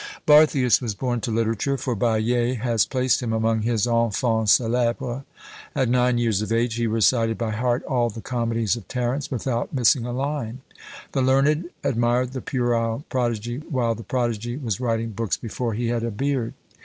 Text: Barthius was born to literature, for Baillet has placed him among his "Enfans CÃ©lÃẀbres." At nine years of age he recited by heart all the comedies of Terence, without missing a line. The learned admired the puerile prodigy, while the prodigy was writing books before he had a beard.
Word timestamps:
Barthius 0.25 0.81
was 0.81 0.95
born 0.95 1.21
to 1.21 1.29
literature, 1.29 1.77
for 1.77 1.95
Baillet 1.95 2.57
has 2.57 2.87
placed 2.87 3.21
him 3.21 3.31
among 3.31 3.61
his 3.61 3.85
"Enfans 3.85 4.59
CÃ©lÃẀbres." 4.59 5.25
At 5.75 5.89
nine 5.89 6.17
years 6.17 6.41
of 6.41 6.51
age 6.51 6.73
he 6.73 6.87
recited 6.87 7.37
by 7.37 7.51
heart 7.51 7.83
all 7.83 8.09
the 8.09 8.19
comedies 8.19 8.75
of 8.75 8.87
Terence, 8.87 9.29
without 9.29 9.71
missing 9.75 10.07
a 10.07 10.11
line. 10.11 10.61
The 11.11 11.21
learned 11.21 11.69
admired 11.83 12.33
the 12.33 12.41
puerile 12.41 13.05
prodigy, 13.09 13.57
while 13.69 13.93
the 13.93 14.01
prodigy 14.01 14.57
was 14.57 14.79
writing 14.79 15.11
books 15.11 15.37
before 15.37 15.75
he 15.75 15.89
had 15.89 16.01
a 16.01 16.09
beard. 16.09 16.55